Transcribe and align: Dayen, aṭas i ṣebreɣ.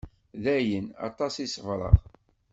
Dayen, 0.43 0.87
aṭas 1.07 1.33
i 1.45 1.47
ṣebreɣ. 1.53 1.97